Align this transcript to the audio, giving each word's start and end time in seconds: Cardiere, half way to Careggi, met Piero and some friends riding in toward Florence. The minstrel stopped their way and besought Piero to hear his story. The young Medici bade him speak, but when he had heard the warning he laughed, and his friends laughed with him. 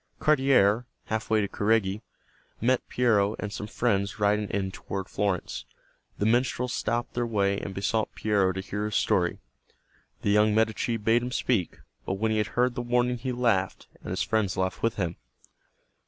Cardiere, 0.19 0.87
half 1.13 1.29
way 1.29 1.41
to 1.41 1.47
Careggi, 1.47 2.01
met 2.59 2.81
Piero 2.89 3.35
and 3.37 3.53
some 3.53 3.67
friends 3.67 4.19
riding 4.19 4.49
in 4.49 4.71
toward 4.71 5.07
Florence. 5.07 5.65
The 6.17 6.25
minstrel 6.25 6.67
stopped 6.67 7.13
their 7.13 7.27
way 7.27 7.59
and 7.59 7.75
besought 7.75 8.15
Piero 8.15 8.51
to 8.53 8.61
hear 8.61 8.85
his 8.85 8.95
story. 8.95 9.37
The 10.23 10.31
young 10.31 10.55
Medici 10.55 10.97
bade 10.97 11.21
him 11.21 11.31
speak, 11.31 11.77
but 12.03 12.13
when 12.15 12.31
he 12.31 12.39
had 12.39 12.47
heard 12.57 12.73
the 12.73 12.81
warning 12.81 13.19
he 13.19 13.31
laughed, 13.31 13.85
and 14.01 14.09
his 14.09 14.23
friends 14.23 14.57
laughed 14.57 14.81
with 14.81 14.95
him. 14.95 15.17